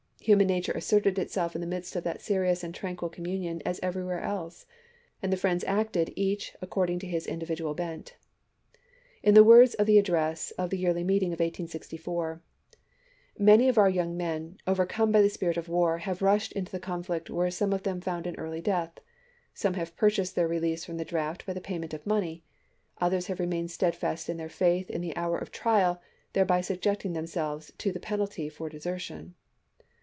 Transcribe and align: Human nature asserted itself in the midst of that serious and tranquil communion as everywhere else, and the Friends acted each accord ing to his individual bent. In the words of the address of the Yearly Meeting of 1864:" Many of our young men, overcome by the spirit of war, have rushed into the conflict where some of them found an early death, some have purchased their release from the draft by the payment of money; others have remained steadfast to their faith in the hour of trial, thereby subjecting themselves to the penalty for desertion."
Human 0.25 0.45
nature 0.45 0.73
asserted 0.73 1.17
itself 1.17 1.55
in 1.55 1.61
the 1.61 1.67
midst 1.67 1.95
of 1.95 2.03
that 2.03 2.21
serious 2.21 2.63
and 2.63 2.75
tranquil 2.75 3.09
communion 3.09 3.59
as 3.65 3.79
everywhere 3.81 4.19
else, 4.21 4.67
and 5.19 5.33
the 5.33 5.35
Friends 5.35 5.63
acted 5.63 6.13
each 6.15 6.55
accord 6.61 6.91
ing 6.91 6.99
to 6.99 7.07
his 7.07 7.25
individual 7.25 7.73
bent. 7.73 8.17
In 9.23 9.33
the 9.33 9.43
words 9.43 9.73
of 9.73 9.87
the 9.87 9.97
address 9.97 10.51
of 10.59 10.69
the 10.69 10.77
Yearly 10.77 11.03
Meeting 11.03 11.29
of 11.29 11.39
1864:" 11.39 12.39
Many 13.39 13.67
of 13.67 13.79
our 13.79 13.89
young 13.89 14.15
men, 14.15 14.59
overcome 14.67 15.11
by 15.11 15.23
the 15.23 15.29
spirit 15.29 15.57
of 15.57 15.67
war, 15.67 15.97
have 15.97 16.21
rushed 16.21 16.51
into 16.51 16.71
the 16.71 16.79
conflict 16.79 17.31
where 17.31 17.49
some 17.49 17.73
of 17.73 17.81
them 17.81 17.99
found 17.99 18.27
an 18.27 18.35
early 18.37 18.61
death, 18.61 18.99
some 19.55 19.73
have 19.73 19.95
purchased 19.97 20.35
their 20.35 20.47
release 20.47 20.85
from 20.85 20.97
the 20.97 21.03
draft 21.05 21.47
by 21.47 21.53
the 21.53 21.59
payment 21.61 21.95
of 21.95 22.05
money; 22.05 22.43
others 22.99 23.25
have 23.25 23.39
remained 23.39 23.71
steadfast 23.71 24.27
to 24.27 24.35
their 24.35 24.49
faith 24.49 24.87
in 24.87 25.01
the 25.01 25.15
hour 25.17 25.39
of 25.39 25.49
trial, 25.49 25.99
thereby 26.33 26.61
subjecting 26.61 27.13
themselves 27.13 27.73
to 27.79 27.91
the 27.91 27.99
penalty 27.99 28.49
for 28.49 28.69
desertion." 28.69 29.33